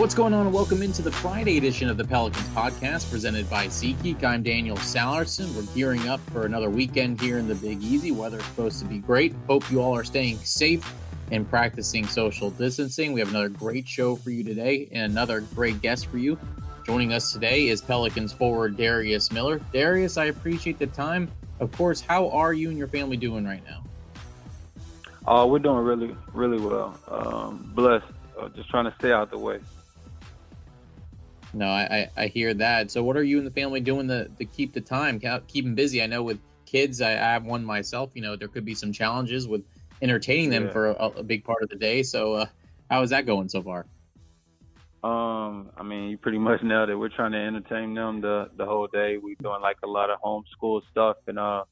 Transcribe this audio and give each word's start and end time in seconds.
What's 0.00 0.14
going 0.14 0.32
on, 0.32 0.50
welcome 0.50 0.80
into 0.80 1.02
the 1.02 1.12
Friday 1.12 1.58
edition 1.58 1.90
of 1.90 1.98
the 1.98 2.06
Pelicans 2.06 2.48
podcast 2.48 3.10
presented 3.10 3.50
by 3.50 3.66
SeatGeek. 3.66 4.24
I'm 4.24 4.42
Daniel 4.42 4.78
Sallerson. 4.78 5.54
We're 5.54 5.70
gearing 5.74 6.08
up 6.08 6.20
for 6.30 6.46
another 6.46 6.70
weekend 6.70 7.20
here 7.20 7.36
in 7.36 7.46
the 7.46 7.54
Big 7.54 7.82
Easy. 7.82 8.10
Weather's 8.10 8.42
supposed 8.46 8.78
to 8.78 8.86
be 8.86 8.96
great. 8.96 9.34
Hope 9.46 9.70
you 9.70 9.82
all 9.82 9.94
are 9.94 10.02
staying 10.02 10.38
safe 10.38 10.90
and 11.30 11.46
practicing 11.46 12.06
social 12.06 12.48
distancing. 12.48 13.12
We 13.12 13.20
have 13.20 13.28
another 13.28 13.50
great 13.50 13.86
show 13.86 14.16
for 14.16 14.30
you 14.30 14.42
today 14.42 14.88
and 14.90 15.12
another 15.12 15.42
great 15.54 15.82
guest 15.82 16.06
for 16.06 16.16
you. 16.16 16.38
Joining 16.86 17.12
us 17.12 17.30
today 17.30 17.68
is 17.68 17.82
Pelicans 17.82 18.32
forward 18.32 18.78
Darius 18.78 19.30
Miller. 19.30 19.60
Darius, 19.70 20.16
I 20.16 20.24
appreciate 20.24 20.78
the 20.78 20.86
time. 20.86 21.30
Of 21.60 21.72
course, 21.72 22.00
how 22.00 22.30
are 22.30 22.54
you 22.54 22.70
and 22.70 22.78
your 22.78 22.88
family 22.88 23.18
doing 23.18 23.44
right 23.44 23.62
now? 23.66 23.84
Oh, 25.26 25.46
we're 25.46 25.58
doing 25.58 25.84
really, 25.84 26.16
really 26.32 26.58
well. 26.58 26.98
Um, 27.06 27.70
blessed. 27.74 28.06
Uh, 28.40 28.48
just 28.48 28.70
trying 28.70 28.86
to 28.86 28.94
stay 28.98 29.12
out 29.12 29.30
the 29.30 29.36
way. 29.36 29.60
No, 31.52 31.66
I, 31.66 32.08
I, 32.16 32.22
I 32.24 32.26
hear 32.28 32.54
that. 32.54 32.90
So, 32.90 33.02
what 33.02 33.16
are 33.16 33.22
you 33.22 33.38
and 33.38 33.46
the 33.46 33.50
family 33.50 33.80
doing 33.80 34.08
to, 34.08 34.28
to 34.28 34.44
keep 34.44 34.72
the 34.72 34.80
time, 34.80 35.20
keep 35.48 35.64
them 35.64 35.74
busy? 35.74 36.02
I 36.02 36.06
know 36.06 36.22
with 36.22 36.38
kids, 36.64 37.00
I, 37.00 37.12
I 37.12 37.32
have 37.32 37.44
one 37.44 37.64
myself. 37.64 38.10
You 38.14 38.22
know, 38.22 38.36
there 38.36 38.48
could 38.48 38.64
be 38.64 38.74
some 38.74 38.92
challenges 38.92 39.48
with 39.48 39.64
entertaining 40.02 40.50
them 40.50 40.66
yeah. 40.66 40.72
for 40.72 40.86
a, 40.90 41.06
a, 41.16 41.22
big 41.22 41.44
part 41.44 41.62
of 41.62 41.68
the 41.68 41.76
day. 41.76 42.02
So, 42.02 42.34
uh, 42.34 42.46
how 42.90 43.02
is 43.02 43.10
that 43.10 43.26
going 43.26 43.48
so 43.48 43.62
far? 43.62 43.86
Um, 45.02 45.70
I 45.76 45.82
mean, 45.82 46.10
you 46.10 46.18
pretty 46.18 46.38
much 46.38 46.62
nailed 46.62 46.90
it. 46.90 46.94
We're 46.94 47.08
trying 47.08 47.32
to 47.32 47.38
entertain 47.38 47.94
them 47.94 48.20
the 48.20 48.50
the 48.56 48.66
whole 48.66 48.86
day. 48.86 49.16
We're 49.16 49.36
doing 49.40 49.60
like 49.60 49.78
a 49.82 49.88
lot 49.88 50.10
of 50.10 50.20
homeschool 50.20 50.82
stuff 50.90 51.16
and 51.26 51.38
uh, 51.38 51.64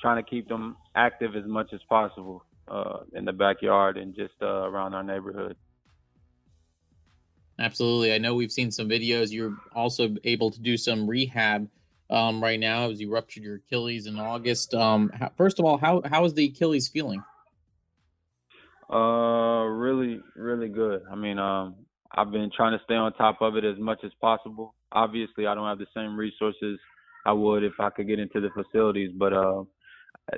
trying 0.00 0.22
to 0.22 0.28
keep 0.28 0.48
them 0.48 0.76
active 0.94 1.34
as 1.34 1.46
much 1.46 1.72
as 1.72 1.80
possible 1.88 2.44
uh, 2.68 2.98
in 3.14 3.24
the 3.24 3.32
backyard 3.32 3.96
and 3.96 4.14
just 4.14 4.34
uh, 4.42 4.46
around 4.46 4.94
our 4.94 5.02
neighborhood. 5.02 5.56
Absolutely. 7.58 8.12
I 8.12 8.18
know 8.18 8.34
we've 8.34 8.52
seen 8.52 8.70
some 8.70 8.88
videos. 8.88 9.32
You're 9.32 9.56
also 9.74 10.14
able 10.24 10.50
to 10.50 10.60
do 10.60 10.76
some 10.76 11.08
rehab 11.08 11.68
um, 12.10 12.42
right 12.42 12.60
now 12.60 12.90
as 12.90 13.00
you 13.00 13.10
ruptured 13.10 13.42
your 13.42 13.56
Achilles 13.56 14.06
in 14.06 14.18
August. 14.18 14.74
Um, 14.74 15.10
how, 15.14 15.32
first 15.36 15.58
of 15.58 15.64
all, 15.64 15.78
how 15.78 16.02
how 16.04 16.24
is 16.24 16.34
the 16.34 16.44
Achilles 16.46 16.88
feeling? 16.88 17.22
Uh, 18.92 19.64
really, 19.64 20.20
really 20.36 20.68
good. 20.68 21.02
I 21.10 21.16
mean, 21.16 21.38
um, 21.38 21.74
I've 22.12 22.30
been 22.30 22.50
trying 22.54 22.78
to 22.78 22.84
stay 22.84 22.94
on 22.94 23.12
top 23.14 23.40
of 23.40 23.56
it 23.56 23.64
as 23.64 23.78
much 23.78 24.00
as 24.04 24.12
possible. 24.20 24.74
Obviously, 24.92 25.46
I 25.46 25.54
don't 25.54 25.66
have 25.66 25.78
the 25.78 25.86
same 25.94 26.16
resources 26.16 26.78
I 27.24 27.32
would 27.32 27.64
if 27.64 27.72
I 27.80 27.90
could 27.90 28.06
get 28.06 28.20
into 28.20 28.40
the 28.40 28.50
facilities, 28.50 29.10
but 29.16 29.32
uh, 29.32 29.64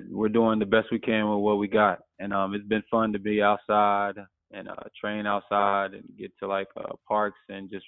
we're 0.08 0.30
doing 0.30 0.58
the 0.58 0.66
best 0.66 0.86
we 0.90 0.98
can 0.98 1.28
with 1.28 1.40
what 1.40 1.58
we 1.58 1.68
got, 1.68 1.98
and 2.18 2.32
um, 2.32 2.54
it's 2.54 2.66
been 2.66 2.84
fun 2.90 3.12
to 3.12 3.18
be 3.18 3.42
outside 3.42 4.14
and 4.50 4.68
uh, 4.68 4.74
train 4.98 5.26
outside 5.26 5.94
and 5.94 6.04
get 6.18 6.32
to 6.38 6.46
like 6.46 6.68
uh, 6.76 6.92
parks 7.06 7.38
and 7.48 7.70
just 7.70 7.86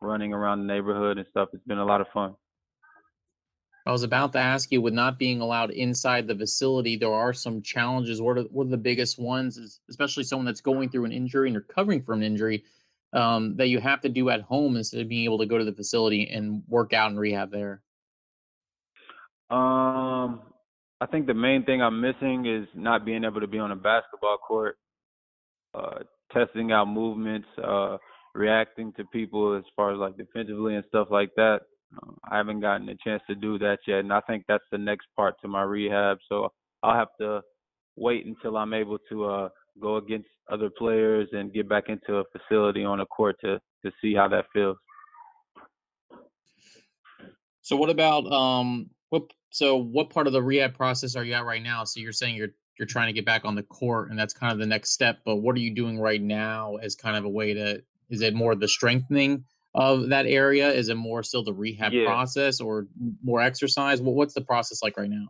running 0.00 0.32
around 0.32 0.60
the 0.60 0.72
neighborhood 0.72 1.18
and 1.18 1.26
stuff. 1.30 1.48
It's 1.52 1.64
been 1.64 1.78
a 1.78 1.84
lot 1.84 2.00
of 2.00 2.08
fun. 2.12 2.34
I 3.86 3.92
was 3.92 4.02
about 4.02 4.32
to 4.34 4.38
ask 4.38 4.70
you, 4.70 4.82
with 4.82 4.92
not 4.92 5.18
being 5.18 5.40
allowed 5.40 5.70
inside 5.70 6.26
the 6.26 6.34
facility, 6.34 6.96
there 6.96 7.12
are 7.12 7.32
some 7.32 7.62
challenges. 7.62 8.20
What 8.20 8.36
are, 8.38 8.42
what 8.42 8.66
are 8.66 8.70
the 8.70 8.76
biggest 8.76 9.18
ones, 9.18 9.80
especially 9.88 10.24
someone 10.24 10.44
that's 10.44 10.60
going 10.60 10.90
through 10.90 11.06
an 11.06 11.12
injury 11.12 11.48
and 11.48 11.56
recovering 11.56 12.02
from 12.02 12.18
an 12.18 12.24
injury, 12.24 12.64
um, 13.14 13.56
that 13.56 13.68
you 13.68 13.80
have 13.80 14.00
to 14.02 14.08
do 14.08 14.28
at 14.28 14.42
home 14.42 14.76
instead 14.76 15.00
of 15.00 15.08
being 15.08 15.24
able 15.24 15.38
to 15.38 15.46
go 15.46 15.58
to 15.58 15.64
the 15.64 15.72
facility 15.72 16.28
and 16.28 16.62
work 16.68 16.92
out 16.92 17.10
and 17.10 17.18
rehab 17.18 17.50
there? 17.50 17.82
Um, 19.50 20.42
I 21.00 21.06
think 21.10 21.26
the 21.26 21.34
main 21.34 21.64
thing 21.64 21.80
I'm 21.80 22.00
missing 22.00 22.46
is 22.46 22.68
not 22.74 23.06
being 23.06 23.24
able 23.24 23.40
to 23.40 23.46
be 23.46 23.58
on 23.58 23.72
a 23.72 23.76
basketball 23.76 24.36
court 24.36 24.76
uh, 25.74 26.00
testing 26.32 26.72
out 26.72 26.86
movements, 26.86 27.48
uh, 27.62 27.96
reacting 28.34 28.92
to 28.96 29.04
people 29.12 29.56
as 29.56 29.64
far 29.74 29.92
as 29.92 29.98
like 29.98 30.16
defensively 30.16 30.76
and 30.76 30.84
stuff 30.88 31.08
like 31.10 31.30
that. 31.36 31.60
Uh, 31.96 32.12
I 32.30 32.36
haven't 32.36 32.60
gotten 32.60 32.88
a 32.88 32.96
chance 33.02 33.22
to 33.28 33.34
do 33.34 33.58
that 33.58 33.78
yet, 33.86 34.00
and 34.00 34.12
I 34.12 34.20
think 34.22 34.44
that's 34.46 34.64
the 34.70 34.78
next 34.78 35.06
part 35.16 35.34
to 35.42 35.48
my 35.48 35.62
rehab. 35.62 36.18
So 36.28 36.52
I'll 36.82 36.96
have 36.96 37.08
to 37.20 37.40
wait 37.96 38.26
until 38.26 38.56
I'm 38.56 38.74
able 38.74 38.98
to 39.10 39.24
uh, 39.24 39.48
go 39.80 39.96
against 39.96 40.28
other 40.50 40.70
players 40.70 41.28
and 41.32 41.52
get 41.52 41.68
back 41.68 41.84
into 41.88 42.16
a 42.16 42.24
facility 42.32 42.84
on 42.84 43.00
a 43.00 43.06
court 43.06 43.36
to 43.44 43.60
to 43.84 43.90
see 44.02 44.14
how 44.14 44.28
that 44.28 44.44
feels. 44.52 44.76
So 47.62 47.76
what 47.76 47.90
about 47.90 48.30
um 48.32 48.90
what 49.10 49.22
so 49.50 49.76
what 49.76 50.10
part 50.10 50.26
of 50.26 50.32
the 50.32 50.42
rehab 50.42 50.74
process 50.74 51.16
are 51.16 51.24
you 51.24 51.34
at 51.34 51.44
right 51.44 51.62
now? 51.62 51.84
So 51.84 52.00
you're 52.00 52.12
saying 52.12 52.36
you're 52.36 52.54
you're 52.80 52.86
trying 52.86 53.06
to 53.06 53.12
get 53.12 53.24
back 53.24 53.44
on 53.44 53.54
the 53.54 53.62
court 53.62 54.10
and 54.10 54.18
that's 54.18 54.34
kind 54.34 54.52
of 54.52 54.58
the 54.58 54.66
next 54.66 54.90
step 54.90 55.18
but 55.24 55.36
what 55.36 55.54
are 55.54 55.60
you 55.60 55.72
doing 55.72 56.00
right 56.00 56.22
now 56.22 56.76
as 56.76 56.96
kind 56.96 57.16
of 57.16 57.24
a 57.24 57.28
way 57.28 57.54
to 57.54 57.80
is 58.08 58.22
it 58.22 58.34
more 58.34 58.56
the 58.56 58.66
strengthening 58.66 59.44
of 59.74 60.08
that 60.08 60.26
area? 60.26 60.68
Is 60.70 60.88
it 60.88 60.96
more 60.96 61.22
still 61.22 61.44
the 61.44 61.52
rehab 61.52 61.92
yeah. 61.92 62.04
process 62.04 62.60
or 62.60 62.86
more 63.22 63.40
exercise? 63.40 64.02
Well, 64.02 64.14
what's 64.14 64.34
the 64.34 64.40
process 64.40 64.82
like 64.82 64.96
right 64.96 65.10
now? 65.10 65.28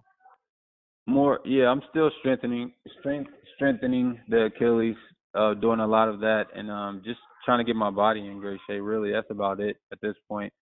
More 1.07 1.41
yeah 1.45 1.67
i'm 1.67 1.83
still 1.91 2.11
strengthening 2.21 2.73
strength 3.01 3.31
strengthening 3.57 4.21
the 4.29 4.45
achilles 4.45 4.95
uh 5.35 5.55
doing 5.55 5.81
a 5.81 5.87
lot 5.87 6.09
of 6.09 6.21
that 6.21 6.45
and 6.55 6.71
um 6.71 7.03
just 7.05 7.19
trying 7.45 7.59
to 7.59 7.65
get 7.65 7.75
my 7.75 7.91
body 7.91 8.21
in 8.21 8.39
great 8.39 8.61
shape 8.69 8.83
really. 8.83 9.11
That's 9.11 9.31
about 9.31 9.61
it 9.61 9.79
at 9.93 9.99
this 10.03 10.15
point. 10.29 10.53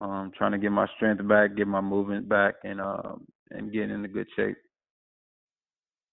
Um 0.00 0.30
trying 0.36 0.52
to 0.52 0.58
get 0.58 0.70
my 0.70 0.86
strength 0.96 1.26
back 1.26 1.56
get 1.56 1.66
my 1.66 1.80
movement 1.80 2.28
back 2.28 2.56
and 2.62 2.80
um 2.80 3.26
and 3.50 3.72
get 3.72 3.90
into 3.90 4.08
good 4.08 4.28
shape 4.36 4.56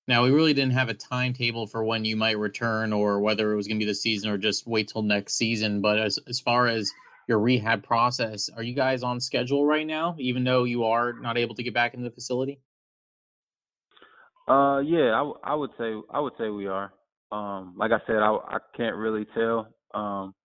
now, 0.07 0.24
we 0.24 0.31
really 0.31 0.54
didn't 0.54 0.74
have 0.74 0.90
a 0.90 0.94
timetable 0.94 1.66
for 1.66 1.84
when 1.84 2.06
you 2.06 2.16
might 2.16 2.38
return 2.38 2.94
or 2.94 3.19
whether 3.19 3.52
it 3.52 3.56
was 3.56 3.68
going 3.68 3.80
to 3.80 3.86
be 3.86 3.90
the 3.90 3.96
season 3.96 4.30
or 4.30 4.38
just 4.38 4.68
wait 4.68 4.88
till 4.88 5.02
next 5.02 5.36
season. 5.36 5.81
But 5.81 5.98
as, 6.00 6.19
as 6.28 6.40
far 6.40 6.68
as 6.68 6.92
your 7.28 7.40
rehab 7.40 7.84
process, 7.84 8.50
are 8.56 8.62
you 8.62 8.75
guys 8.75 9.02
on 9.02 9.19
schedule 9.19 9.66
right 9.66 9.88
now, 9.88 10.16
even 10.19 10.44
though 10.44 10.63
you 10.63 10.84
are 10.84 11.13
not 11.13 11.38
able 11.38 11.56
to 11.56 11.63
get 11.63 11.74
back 11.74 11.96
into 11.96 12.07
the 12.07 12.13
facility? 12.13 12.60
Uh, 14.48 14.80
yeah, 14.86 15.19
I, 15.19 15.52
I 15.52 15.56
would 15.56 15.72
say 15.78 15.94
I 16.12 16.19
would 16.19 16.34
say 16.38 16.50
we 16.50 16.68
are. 16.68 16.94
Um, 17.31 17.74
like 17.75 17.92
I 17.92 18.00
said, 18.06 18.18
I, 18.18 18.38
I 18.48 18.58
can't 18.78 18.96
really 18.96 19.25
tell 19.34 19.68
um, 19.96 20.36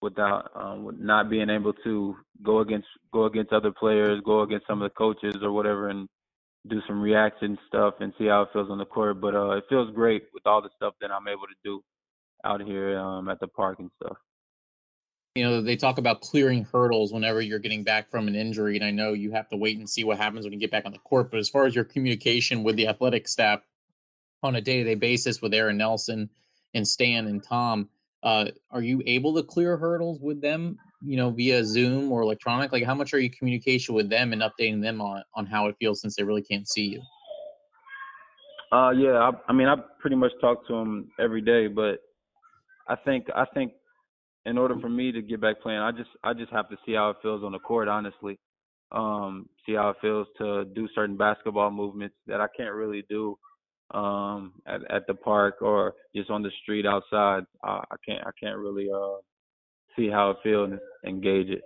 without 0.00 0.50
um, 0.56 0.96
not 0.98 1.30
being 1.30 1.48
able 1.48 1.72
to 1.84 2.16
go 2.42 2.58
against 2.58 2.88
go 3.12 3.26
against 3.26 3.52
other 3.52 3.70
players, 3.70 4.20
go 4.24 4.42
against 4.42 4.66
some 4.66 4.82
of 4.82 4.90
the 4.90 4.94
coaches 4.94 5.36
or 5.40 5.52
whatever, 5.52 5.88
and 5.88 6.08
do 6.68 6.80
some 6.86 7.00
reaction 7.00 7.58
stuff 7.68 7.94
and 8.00 8.12
see 8.18 8.26
how 8.26 8.42
it 8.42 8.48
feels 8.52 8.70
on 8.70 8.78
the 8.78 8.84
court. 8.84 9.20
But 9.20 9.34
uh, 9.34 9.50
it 9.56 9.64
feels 9.68 9.92
great 9.94 10.24
with 10.32 10.46
all 10.46 10.62
the 10.62 10.70
stuff 10.76 10.94
that 11.00 11.10
I'm 11.10 11.28
able 11.28 11.46
to 11.46 11.54
do 11.64 11.82
out 12.44 12.60
here 12.62 12.98
um, 12.98 13.28
at 13.28 13.40
the 13.40 13.48
park 13.48 13.78
and 13.78 13.90
stuff. 14.02 14.16
You 15.34 15.44
know, 15.44 15.62
they 15.62 15.76
talk 15.76 15.96
about 15.96 16.20
clearing 16.20 16.64
hurdles 16.70 17.12
whenever 17.12 17.40
you're 17.40 17.58
getting 17.58 17.84
back 17.84 18.10
from 18.10 18.28
an 18.28 18.34
injury, 18.34 18.76
and 18.76 18.84
I 18.84 18.90
know 18.90 19.14
you 19.14 19.32
have 19.32 19.48
to 19.48 19.56
wait 19.56 19.78
and 19.78 19.88
see 19.88 20.04
what 20.04 20.18
happens 20.18 20.44
when 20.44 20.52
you 20.52 20.58
get 20.58 20.70
back 20.70 20.84
on 20.84 20.92
the 20.92 20.98
court. 20.98 21.30
But 21.30 21.40
as 21.40 21.48
far 21.48 21.64
as 21.64 21.74
your 21.74 21.84
communication 21.84 22.62
with 22.62 22.76
the 22.76 22.88
athletic 22.88 23.26
staff 23.26 23.60
on 24.42 24.56
a 24.56 24.60
day-to-day 24.60 24.96
basis 24.96 25.40
with 25.40 25.54
Aaron 25.54 25.78
Nelson 25.78 26.28
and 26.74 26.86
Stan 26.86 27.26
and 27.26 27.42
Tom, 27.42 27.88
uh, 28.22 28.46
are 28.70 28.82
you 28.82 29.02
able 29.06 29.34
to 29.36 29.42
clear 29.42 29.78
hurdles 29.78 30.20
with 30.20 30.42
them 30.42 30.78
you 31.04 31.16
know 31.16 31.30
via 31.30 31.64
zoom 31.64 32.10
or 32.12 32.22
electronic? 32.22 32.72
Like 32.72 32.84
how 32.84 32.94
much 32.94 33.12
are 33.14 33.18
you 33.18 33.30
communication 33.30 33.94
with 33.94 34.08
them 34.08 34.32
and 34.32 34.42
updating 34.42 34.82
them 34.82 35.00
on 35.00 35.22
on 35.34 35.46
how 35.46 35.66
it 35.66 35.76
feels 35.78 36.00
since 36.00 36.16
they 36.16 36.22
really 36.22 36.42
can't 36.42 36.68
see 36.68 36.86
you? 36.86 37.02
Uh 38.76 38.90
yeah 38.90 39.18
i, 39.18 39.30
I 39.48 39.52
mean 39.52 39.68
i 39.68 39.76
pretty 40.00 40.16
much 40.16 40.32
talk 40.40 40.66
to 40.66 40.72
them 40.72 41.10
every 41.20 41.42
day 41.42 41.66
but 41.66 41.98
i 42.88 42.96
think 43.04 43.26
i 43.36 43.44
think 43.52 43.72
in 44.46 44.56
order 44.56 44.78
for 44.80 44.88
me 44.88 45.12
to 45.12 45.20
get 45.20 45.40
back 45.42 45.60
playing 45.60 45.80
i 45.80 45.92
just 45.92 46.08
i 46.24 46.32
just 46.32 46.50
have 46.50 46.68
to 46.70 46.76
see 46.86 46.94
how 46.94 47.10
it 47.10 47.16
feels 47.22 47.44
on 47.44 47.52
the 47.52 47.58
court 47.58 47.88
honestly. 47.88 48.38
Um 48.92 49.48
see 49.66 49.74
how 49.74 49.90
it 49.90 49.96
feels 50.00 50.26
to 50.38 50.64
do 50.74 50.88
certain 50.94 51.16
basketball 51.16 51.70
movements 51.70 52.16
that 52.26 52.40
i 52.40 52.46
can't 52.56 52.74
really 52.74 53.04
do 53.10 53.36
um, 53.94 54.54
at 54.66 54.80
at 54.90 55.06
the 55.06 55.14
park 55.14 55.56
or 55.60 55.94
just 56.14 56.30
on 56.30 56.42
the 56.42 56.50
street 56.62 56.86
outside. 56.86 57.44
Uh, 57.66 57.80
I 57.90 57.96
can't 58.06 58.26
I 58.26 58.30
can't 58.42 58.58
really 58.58 58.88
uh, 58.90 59.18
see 59.96 60.08
how 60.08 60.30
it 60.30 60.38
feels 60.42 60.70
and 60.70 60.80
engage 61.06 61.48
it. 61.48 61.62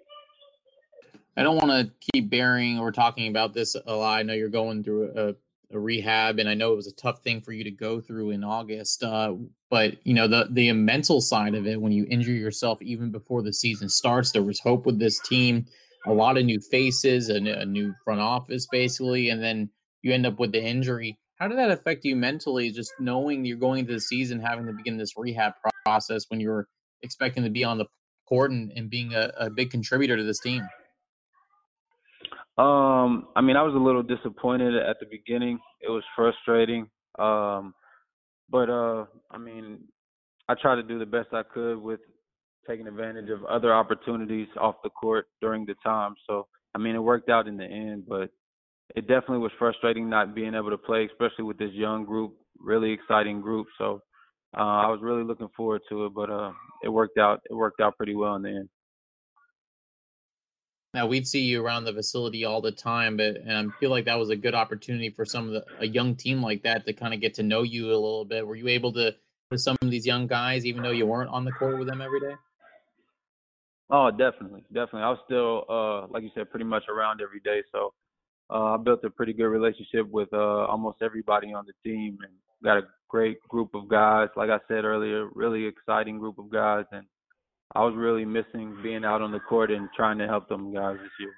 I 1.37 1.43
don't 1.43 1.56
want 1.56 1.70
to 1.70 1.93
keep 2.12 2.31
bearing 2.31 2.78
or 2.78 2.90
talking 2.90 3.28
about 3.28 3.52
this 3.52 3.76
a 3.87 3.94
lot. 3.94 4.19
I 4.19 4.23
know 4.23 4.32
you're 4.32 4.49
going 4.49 4.82
through 4.82 5.12
a, 5.14 5.34
a 5.75 5.78
rehab, 5.78 6.38
and 6.38 6.49
I 6.49 6.55
know 6.55 6.73
it 6.73 6.76
was 6.76 6.87
a 6.87 6.94
tough 6.94 7.23
thing 7.23 7.43
for 7.43 7.52
you 7.52 7.62
to 7.64 7.70
go 7.70 8.00
through 8.00 8.31
in 8.31 8.43
August. 8.43 9.02
Uh, 9.02 9.34
but 9.70 9.96
you 10.05 10.14
know 10.14 10.28
the 10.28 10.49
the 10.50 10.73
mental 10.73 11.20
side 11.20 11.55
of 11.55 11.67
it, 11.67 11.81
when 11.81 11.93
you 11.93 12.06
injure 12.08 12.32
yourself 12.32 12.81
even 12.81 13.11
before 13.11 13.43
the 13.43 13.52
season 13.52 13.88
starts, 13.88 14.32
there 14.32 14.43
was 14.43 14.61
hope 14.61 14.87
with 14.87 14.99
this 14.99 15.20
team, 15.20 15.67
a 16.06 16.12
lot 16.12 16.38
of 16.38 16.44
new 16.44 16.61
faces, 16.61 17.28
a, 17.28 17.37
a 17.37 17.67
new 17.67 17.93
front 18.05 18.20
office, 18.20 18.67
basically, 18.70 19.28
and 19.28 19.43
then 19.43 19.69
you 20.02 20.14
end 20.14 20.25
up 20.25 20.38
with 20.38 20.52
the 20.52 20.62
injury. 20.62 21.19
How 21.38 21.49
did 21.49 21.58
that 21.58 21.70
affect 21.70 22.06
you 22.06 22.17
mentally, 22.17 22.70
just 22.70 22.93
knowing 22.99 23.44
you're 23.44 23.58
going 23.58 23.81
into 23.81 23.93
the 23.93 24.00
season, 24.00 24.40
having 24.40 24.67
to 24.67 24.73
begin 24.73 24.96
this 24.96 25.19
rehab 25.19 25.52
process 25.84 26.25
when 26.28 26.40
you're 26.40 26.67
expecting 27.02 27.44
to 27.44 27.50
be 27.50 27.62
on 27.62 27.76
the 27.76 27.84
court 28.28 28.50
and, 28.50 28.90
being 28.90 29.14
a, 29.14 29.32
a 29.38 29.50
big 29.50 29.70
contributor 29.70 30.17
to 30.17 30.25
this 30.25 30.40
team? 30.40 30.62
Um, 32.58 33.28
I 33.37 33.43
mean, 33.43 33.56
I 33.56 33.62
was 33.62 33.75
a 33.75 33.78
little 33.78 34.02
disappointed 34.02 34.75
at 34.75 34.96
the 35.00 35.06
beginning. 35.11 35.58
It 35.81 35.90
was 35.90 36.02
frustrating. 36.14 36.88
Um, 37.19 37.75
but 38.49 38.70
uh, 38.70 39.05
I 39.31 39.38
mean, 39.38 39.81
I 40.49 40.55
tried 40.55 40.76
to 40.76 40.82
do 40.82 40.99
the 40.99 41.06
best 41.06 41.28
I 41.32 41.43
could 41.43 41.78
with 41.78 42.00
taking 42.69 42.87
advantage 42.87 43.31
of 43.31 43.44
other 43.44 43.75
opportunities 43.75 44.49
off 44.58 44.76
the 44.82 44.90
court 44.90 45.28
during 45.40 45.67
the 45.67 45.75
time. 45.84 46.14
So, 46.26 46.46
I 46.75 46.78
mean, 46.78 46.94
it 46.94 47.02
worked 47.02 47.28
out 47.28 47.46
in 47.46 47.56
the 47.56 47.64
end, 47.64 48.05
but 48.08 48.31
it 48.94 49.02
definitely 49.02 49.38
was 49.38 49.52
frustrating 49.58 50.08
not 50.08 50.34
being 50.34 50.55
able 50.55 50.70
to 50.70 50.78
play, 50.78 51.06
especially 51.06 51.44
with 51.44 51.58
this 51.58 51.73
young 51.73 52.05
group, 52.05 52.34
really 52.58 52.93
exciting 52.93 53.40
group. 53.40 53.67
So 53.78 54.00
uh, 54.56 54.61
I 54.61 54.88
was 54.88 55.00
really 55.03 55.25
looking 55.25 55.49
forward 55.56 55.82
to 55.88 56.06
it, 56.06 56.14
but 56.14 56.31
uh, 56.31 56.53
it 56.82 56.88
worked 56.88 57.19
out. 57.19 57.41
It 57.50 57.55
worked 57.55 57.81
out 57.81 57.97
pretty 57.97 58.14
well 58.14 58.35
in 58.37 58.43
the 58.43 58.49
end. 58.50 58.69
Now 60.94 61.06
we'd 61.06 61.29
see 61.29 61.41
you 61.41 61.62
around 61.62 61.85
the 61.85 61.93
facility 61.93 62.47
all 62.47 62.62
the 62.62 62.73
time, 62.73 63.19
but 63.19 63.37
and 63.37 63.70
I 63.70 63.79
feel 63.79 63.91
like 63.91 64.06
that 64.06 64.19
was 64.19 64.31
a 64.31 64.37
good 64.37 64.55
opportunity 64.55 65.11
for 65.11 65.26
some 65.26 65.47
of 65.47 65.53
the 65.53 65.64
a 65.81 65.87
young 65.87 66.14
team 66.14 66.41
like 66.41 66.62
that 66.62 66.87
to 66.87 66.94
kind 66.94 67.12
of 67.12 67.20
get 67.20 67.35
to 67.35 67.43
know 67.43 67.62
you 67.62 67.88
a 67.88 67.93
little 67.93 68.25
bit. 68.25 68.47
Were 68.47 68.56
you 68.56 68.69
able 68.69 68.93
to 68.94 69.14
with 69.50 69.61
some 69.61 69.76
of 69.82 69.91
these 69.91 70.06
young 70.06 70.26
guys, 70.26 70.64
even 70.64 70.82
though 70.82 70.91
you 70.91 71.06
weren't 71.06 71.31
on 71.31 71.44
the 71.44 71.52
court 71.52 71.79
with 71.79 71.88
them 71.88 72.00
every 72.00 72.20
day? 72.20 72.35
Oh, 73.91 74.11
definitely, 74.11 74.64
definitely. 74.73 75.02
I 75.02 75.11
was 75.11 75.19
still, 75.26 75.64
uh, 75.69 76.06
like 76.09 76.23
you 76.25 76.31
said, 76.35 76.50
pretty 76.50 76.64
much 76.64 76.85
around 76.88 77.20
every 77.20 77.41
day. 77.41 77.62
So 77.70 77.93
uh, 78.50 78.75
I 78.75 78.76
built 78.79 79.05
a 79.05 79.11
pretty 79.11 79.32
good 79.32 79.47
relationship 79.47 80.09
with 80.09 80.32
uh, 80.32 80.67
almost 80.67 81.02
everybody 81.02 81.52
on 81.52 81.67
the 81.67 81.75
team, 81.88 82.19
and 82.23 82.32
got 82.67 82.79
a 82.79 82.87
great 83.09 83.41
group 83.49 83.75
of 83.75 83.89
guys. 83.89 84.29
Like 84.37 84.51
I 84.51 84.59
said 84.69 84.85
earlier, 84.85 85.29
really 85.35 85.65
exciting 85.65 86.19
group 86.19 86.39
of 86.39 86.51
guys, 86.51 86.85
and 86.93 87.07
I 87.75 87.85
was 87.85 87.95
really 87.95 88.25
missing 88.25 88.77
being 88.83 89.05
out 89.05 89.23
on 89.23 89.33
the 89.33 89.41
court 89.41 89.71
and 89.71 89.89
trying 89.97 90.19
to 90.19 90.27
help 90.27 90.49
them 90.49 90.75
guys 90.75 90.99
this 91.01 91.13
year. 91.21 91.33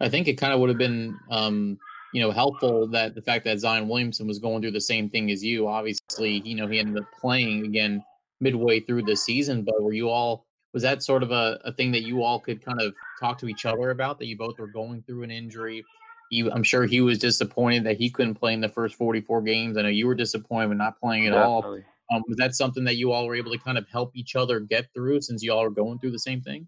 I 0.00 0.08
think 0.08 0.28
it 0.28 0.34
kind 0.34 0.52
of 0.52 0.60
would 0.60 0.68
have 0.68 0.78
been, 0.78 1.18
um, 1.30 1.78
you 2.14 2.20
know, 2.20 2.30
helpful 2.30 2.86
that 2.88 3.14
the 3.14 3.22
fact 3.22 3.44
that 3.46 3.58
Zion 3.58 3.88
Williamson 3.88 4.26
was 4.26 4.38
going 4.38 4.62
through 4.62 4.70
the 4.72 4.80
same 4.80 5.10
thing 5.10 5.30
as 5.30 5.42
you. 5.42 5.66
Obviously, 5.66 6.40
you 6.44 6.54
know, 6.54 6.66
he 6.66 6.78
ended 6.78 7.02
up 7.02 7.08
playing 7.20 7.64
again 7.66 8.04
midway 8.40 8.80
through 8.80 9.02
the 9.02 9.16
season, 9.16 9.62
but 9.62 9.82
were 9.82 9.92
you 9.92 10.08
all 10.08 10.46
was 10.72 10.82
that 10.84 11.02
sort 11.02 11.22
of 11.22 11.32
a, 11.32 11.58
a 11.64 11.72
thing 11.72 11.90
that 11.90 12.02
you 12.02 12.22
all 12.22 12.38
could 12.38 12.64
kind 12.64 12.80
of 12.80 12.94
talk 13.18 13.38
to 13.38 13.48
each 13.48 13.66
other 13.66 13.90
about 13.90 14.18
that 14.18 14.26
you 14.26 14.36
both 14.36 14.58
were 14.58 14.68
going 14.68 15.02
through 15.02 15.24
an 15.24 15.30
injury 15.30 15.84
you, 16.30 16.50
i'm 16.50 16.62
sure 16.62 16.86
he 16.86 17.00
was 17.00 17.18
disappointed 17.18 17.84
that 17.84 17.96
he 17.96 18.10
couldn't 18.10 18.34
play 18.36 18.54
in 18.54 18.60
the 18.60 18.68
first 18.68 18.94
44 18.94 19.42
games. 19.42 19.76
I 19.76 19.82
know 19.82 19.88
you 19.88 20.06
were 20.06 20.14
disappointed 20.14 20.68
with 20.68 20.78
not 20.78 20.98
playing 20.98 21.26
at 21.26 21.32
Definitely. 21.32 21.84
all 22.10 22.16
um, 22.16 22.24
was 22.26 22.38
that 22.38 22.54
something 22.54 22.84
that 22.84 22.96
you 22.96 23.12
all 23.12 23.26
were 23.26 23.36
able 23.36 23.52
to 23.52 23.58
kind 23.58 23.78
of 23.78 23.86
help 23.88 24.10
each 24.14 24.34
other 24.34 24.58
get 24.58 24.86
through 24.94 25.20
since 25.20 25.42
you 25.42 25.52
all 25.52 25.62
were 25.62 25.70
going 25.70 25.98
through 25.98 26.10
the 26.10 26.18
same 26.18 26.40
thing? 26.40 26.66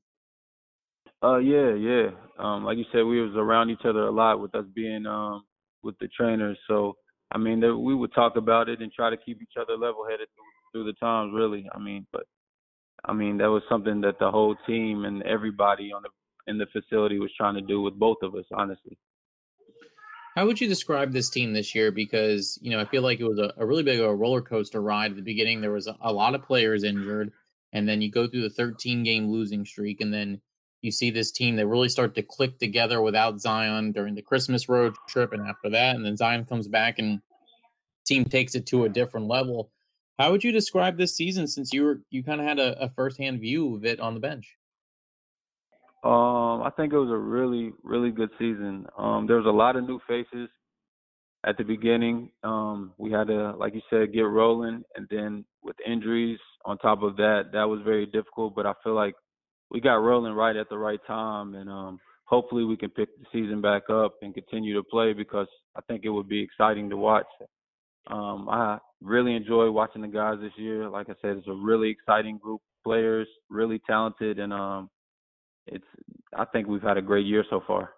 Uh 1.23 1.39
yeah 1.39 1.75
yeah. 1.75 2.11
Um 2.39 2.65
like 2.65 2.79
you 2.79 2.85
said 2.93 3.03
we 3.03 3.21
was 3.21 3.35
around 3.37 3.71
each 3.71 3.85
other 3.85 4.07
a 4.07 4.11
lot 4.11 4.41
with 4.41 4.55
us 4.55 4.67
being 4.75 5.07
um 5.07 5.45
with 5.83 5.99
the 5.99 6.09
trainers. 6.09 6.59
So 6.69 6.97
i 7.33 7.39
mean 7.39 7.61
we 7.83 7.95
would 7.95 8.13
talk 8.15 8.37
about 8.37 8.69
it 8.69 8.81
and 8.81 8.93
try 8.93 9.11
to 9.11 9.17
keep 9.17 9.41
each 9.41 9.57
other 9.61 9.77
level 9.77 10.05
headed 10.09 10.29
through, 10.35 10.83
through 10.85 10.93
the 10.93 10.99
times 10.99 11.33
really. 11.35 11.69
I 11.75 11.79
mean 11.79 12.07
but 12.13 12.25
I 13.05 13.13
mean, 13.13 13.39
that 13.39 13.51
was 13.51 13.63
something 13.69 14.01
that 14.03 14.19
the 14.19 14.31
whole 14.31 14.55
team 14.67 15.05
and 15.05 15.23
everybody 15.25 15.93
on 15.93 16.03
the 16.03 16.09
in 16.51 16.59
the 16.59 16.67
facility 16.73 17.19
was 17.19 17.31
trying 17.37 17.55
to 17.55 17.61
do 17.61 17.81
with 17.81 17.95
both 17.95 18.19
of 18.23 18.35
us, 18.35 18.45
honestly. 18.53 18.99
How 20.35 20.47
would 20.47 20.61
you 20.61 20.69
describe 20.69 21.13
this 21.13 21.29
team 21.29 21.53
this 21.53 21.75
year? 21.75 21.91
Because 21.91 22.59
you 22.63 22.71
know, 22.71 22.81
I 22.81 22.87
feel 22.87 23.03
like 23.03 23.21
it 23.21 23.29
was 23.29 23.39
a, 23.39 23.53
a 23.59 23.67
really 23.67 23.83
big 23.83 24.01
a 24.01 24.15
roller 24.15 24.41
coaster 24.41 24.81
ride 24.81 25.11
at 25.11 25.17
the 25.17 25.23
beginning. 25.23 25.61
There 25.61 25.73
was 25.73 25.87
a, 25.87 25.97
a 26.01 26.13
lot 26.13 26.35
of 26.35 26.43
players 26.43 26.85
injured, 26.85 27.33
and 27.73 27.89
then 27.89 28.01
you 28.01 28.11
go 28.11 28.27
through 28.27 28.43
the 28.43 28.51
13 28.51 29.03
game 29.03 29.31
losing 29.31 29.65
streak, 29.67 30.01
and 30.01 30.13
then 30.13 30.41
you 30.81 30.91
see 30.91 31.11
this 31.11 31.31
team 31.31 31.57
that 31.57 31.67
really 31.67 31.89
start 31.89 32.15
to 32.15 32.23
click 32.23 32.59
together 32.59 33.03
without 33.03 33.41
Zion 33.41 33.93
during 33.93 34.15
the 34.15 34.23
Christmas 34.23 34.69
road 34.69 34.95
trip, 35.07 35.33
and 35.33 35.47
after 35.47 35.69
that, 35.71 35.97
and 35.97 36.05
then 36.05 36.17
Zion 36.17 36.45
comes 36.45 36.67
back 36.67 36.99
and 36.99 37.21
team 38.07 38.25
takes 38.25 38.55
it 38.55 38.67
to 38.67 38.85
a 38.85 38.89
different 38.89 39.29
level. 39.29 39.71
How 40.19 40.31
would 40.31 40.45
you 40.45 40.53
describe 40.53 40.97
this 40.97 41.15
season 41.15 41.47
since 41.47 41.73
you 41.73 41.85
were 41.85 42.01
you 42.11 42.23
kind 42.23 42.41
of 42.41 42.47
had 42.47 42.59
a, 42.59 42.81
a 42.83 42.91
firsthand 42.91 43.41
view 43.41 43.77
of 43.77 43.85
it 43.85 44.01
on 44.01 44.15
the 44.15 44.21
bench? 44.21 44.57
Um, 46.05 46.63
I 46.63 46.71
think 46.77 46.93
it 46.93 46.99
was 46.99 47.11
a 47.11 47.17
really, 47.17 47.73
really 47.85 48.11
good 48.11 48.31
season. 48.39 48.87
Um, 48.99 49.27
there 49.27 49.37
was 49.37 49.47
a 49.47 49.51
lot 49.51 49.77
of 49.77 49.87
new 49.87 50.01
faces 50.09 50.49
at 51.47 51.57
the 51.57 51.65
beginning. 51.65 52.31
Um, 52.43 52.93
we 52.99 53.13
had 53.13 53.29
to, 53.29 53.53
like 53.53 53.75
you 53.75 53.83
said, 53.89 54.13
get 54.13 54.23
rolling, 54.23 54.83
and 54.97 55.07
then 55.11 55.45
with 55.63 55.77
injuries 55.87 56.39
on 56.65 56.79
top 56.79 57.03
of 57.03 57.17
that, 57.17 57.51
that 57.53 57.65
was 57.65 57.81
very 57.85 58.07
difficult. 58.07 58.55
But 58.55 58.67
I 58.67 58.73
feel 58.83 58.95
like 58.95 59.15
we 59.71 59.81
got 59.81 59.95
rolling 59.95 60.35
right 60.35 60.57
at 60.57 60.69
the 60.69 60.79
right 60.79 61.01
time, 61.07 61.55
and 61.55 61.71
um, 61.71 62.01
hopefully 62.25 62.65
we 62.65 62.77
can 62.77 62.91
pick 62.91 63.09
the 63.19 63.27
season 63.33 63.61
back 63.61 63.89
up 63.89 64.15
and 64.23 64.35
continue 64.35 64.75
to 64.75 64.83
play 64.83 65.13
because 65.13 65.49
I 65.77 65.81
think 65.83 66.05
it 66.05 66.11
would 66.11 66.29
be 66.29 66.43
exciting 66.43 66.91
to 66.91 66.97
watch. 66.97 67.27
Um, 68.09 68.49
I 68.49 68.79
really 69.01 69.35
enjoy 69.37 69.71
watching 69.71 70.03
the 70.03 70.09
guys 70.09 70.39
this 70.41 70.53
year. 70.57 70.89
Like 70.89 71.09
I 71.09 71.15
said, 71.23 71.37
it's 71.37 71.47
a 71.47 71.53
really 71.53 71.91
exciting 71.91 72.39
group 72.39 72.61
of 72.61 72.85
players, 72.85 73.29
really 73.49 73.81
talented, 73.87 74.39
and 74.39 74.53
um, 74.53 74.91
it's. 75.67 75.87
I 76.37 76.45
think 76.47 76.67
we've 76.67 76.83
had 76.83 76.97
a 76.97 77.03
great 77.03 77.27
year 77.27 77.45
so 77.51 77.63
far. 77.67 77.91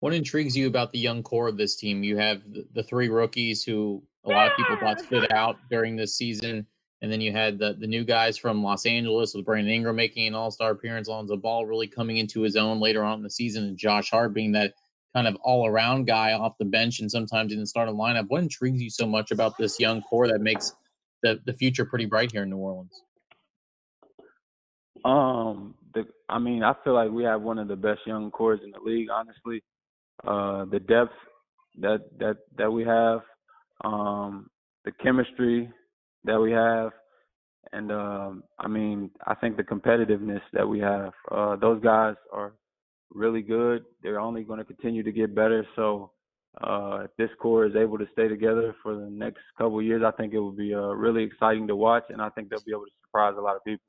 What 0.00 0.12
intrigues 0.12 0.56
you 0.56 0.66
about 0.66 0.92
the 0.92 0.98
young 0.98 1.22
core 1.22 1.48
of 1.48 1.56
this 1.56 1.76
team? 1.76 2.02
You 2.02 2.18
have 2.18 2.42
the, 2.52 2.66
the 2.74 2.82
three 2.82 3.08
rookies 3.08 3.62
who 3.62 4.02
a 4.24 4.30
lot 4.30 4.50
of 4.50 4.56
people 4.56 4.76
thought 4.76 5.00
stood 5.00 5.32
out 5.32 5.56
during 5.70 5.96
this 5.96 6.14
season, 6.16 6.66
and 7.00 7.10
then 7.10 7.20
you 7.20 7.32
had 7.32 7.58
the 7.58 7.74
the 7.78 7.86
new 7.86 8.04
guys 8.04 8.36
from 8.36 8.62
Los 8.62 8.86
Angeles 8.86 9.34
with 9.34 9.44
Brandon 9.44 9.72
Ingram 9.72 9.96
making 9.96 10.26
an 10.26 10.34
All 10.34 10.50
Star 10.50 10.72
appearance, 10.72 11.08
Lonzo 11.08 11.36
Ball 11.36 11.66
really 11.66 11.86
coming 11.86 12.18
into 12.18 12.42
his 12.42 12.56
own 12.56 12.80
later 12.80 13.02
on 13.02 13.18
in 13.18 13.22
the 13.22 13.30
season, 13.30 13.64
and 13.64 13.78
Josh 13.78 14.10
Hart 14.10 14.34
being 14.34 14.52
that 14.52 14.74
kind 15.16 15.26
of 15.26 15.36
all 15.36 15.66
around 15.66 16.06
guy 16.06 16.34
off 16.34 16.58
the 16.58 16.64
bench 16.66 17.00
and 17.00 17.10
sometimes 17.10 17.50
in 17.50 17.58
the 17.58 17.66
starting 17.66 17.94
lineup. 17.94 18.26
What 18.28 18.42
intrigues 18.42 18.82
you 18.82 18.90
so 18.90 19.06
much 19.06 19.30
about 19.30 19.56
this 19.56 19.80
young 19.80 20.02
core 20.02 20.28
that 20.28 20.42
makes 20.42 20.74
the, 21.22 21.40
the 21.46 21.54
future 21.54 21.86
pretty 21.86 22.04
bright 22.04 22.30
here 22.30 22.42
in 22.42 22.50
New 22.50 22.58
Orleans? 22.58 23.02
Um, 25.06 25.74
the 25.96 26.06
I 26.28 26.38
mean, 26.38 26.62
I 26.62 26.74
feel 26.84 26.94
like 26.94 27.10
we 27.10 27.24
have 27.24 27.42
one 27.42 27.58
of 27.58 27.68
the 27.68 27.76
best 27.76 28.00
young 28.06 28.30
cores 28.30 28.60
in 28.62 28.70
the 28.70 28.80
league. 28.80 29.08
Honestly, 29.10 29.62
uh, 30.26 30.64
the 30.66 30.80
depth 30.80 31.12
that 31.80 32.00
that 32.18 32.36
that 32.58 32.70
we 32.70 32.84
have, 32.84 33.20
um, 33.84 34.48
the 34.84 34.92
chemistry 35.02 35.70
that 36.24 36.38
we 36.40 36.52
have, 36.52 36.90
and 37.72 37.90
um, 37.90 38.44
I 38.58 38.68
mean, 38.68 39.10
I 39.26 39.34
think 39.34 39.56
the 39.56 39.62
competitiveness 39.64 40.42
that 40.52 40.68
we 40.68 40.78
have. 40.80 41.12
Uh, 41.30 41.56
those 41.56 41.82
guys 41.82 42.14
are 42.32 42.52
really 43.12 43.42
good. 43.42 43.84
They're 44.02 44.20
only 44.20 44.42
going 44.42 44.58
to 44.58 44.64
continue 44.64 45.02
to 45.02 45.12
get 45.12 45.34
better. 45.34 45.66
So 45.76 46.10
uh, 46.62 47.04
if 47.04 47.10
this 47.16 47.30
core 47.40 47.66
is 47.66 47.76
able 47.76 47.98
to 47.98 48.06
stay 48.12 48.28
together 48.28 48.74
for 48.82 48.94
the 48.94 49.08
next 49.10 49.40
couple 49.58 49.80
years, 49.82 50.02
I 50.04 50.10
think 50.12 50.34
it 50.34 50.38
will 50.38 50.52
be 50.52 50.74
uh, 50.74 50.94
really 50.94 51.22
exciting 51.22 51.66
to 51.68 51.76
watch, 51.76 52.04
and 52.10 52.20
I 52.20 52.28
think 52.30 52.50
they'll 52.50 52.60
be 52.60 52.72
able 52.72 52.86
to 52.86 53.06
surprise 53.06 53.34
a 53.38 53.42
lot 53.42 53.56
of 53.56 53.64
people. 53.64 53.84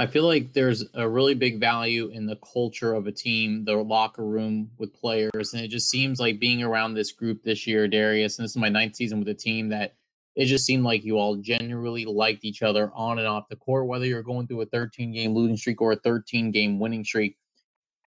I 0.00 0.06
feel 0.06 0.24
like 0.24 0.54
there's 0.54 0.82
a 0.94 1.06
really 1.06 1.34
big 1.34 1.60
value 1.60 2.08
in 2.08 2.24
the 2.24 2.36
culture 2.36 2.94
of 2.94 3.06
a 3.06 3.12
team, 3.12 3.66
the 3.66 3.76
locker 3.76 4.24
room 4.24 4.70
with 4.78 4.94
players, 4.94 5.52
and 5.52 5.62
it 5.62 5.68
just 5.68 5.90
seems 5.90 6.18
like 6.18 6.40
being 6.40 6.62
around 6.62 6.94
this 6.94 7.12
group 7.12 7.42
this 7.42 7.66
year, 7.66 7.86
Darius, 7.86 8.38
and 8.38 8.44
this 8.44 8.52
is 8.52 8.56
my 8.56 8.70
ninth 8.70 8.96
season 8.96 9.18
with 9.18 9.28
the 9.28 9.34
team 9.34 9.68
that 9.68 9.96
it 10.36 10.46
just 10.46 10.64
seemed 10.64 10.84
like 10.84 11.04
you 11.04 11.18
all 11.18 11.36
genuinely 11.36 12.06
liked 12.06 12.46
each 12.46 12.62
other 12.62 12.90
on 12.94 13.18
and 13.18 13.28
off 13.28 13.50
the 13.50 13.56
court, 13.56 13.88
whether 13.88 14.06
you're 14.06 14.22
going 14.22 14.46
through 14.46 14.62
a 14.62 14.66
13 14.66 15.12
game 15.12 15.34
losing 15.34 15.58
streak 15.58 15.82
or 15.82 15.92
a 15.92 15.96
13 15.96 16.50
game 16.50 16.80
winning 16.80 17.04
streak. 17.04 17.36